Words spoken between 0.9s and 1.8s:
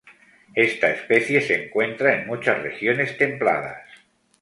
especies se